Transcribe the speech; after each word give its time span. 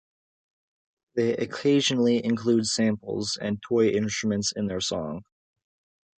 They 1.15 1.37
occasionally 1.37 2.25
include 2.25 2.65
samples 2.65 3.37
and 3.39 3.61
toy 3.61 3.89
instruments 3.89 4.51
in 4.51 4.65
their 4.65 4.81
songs. 4.81 5.21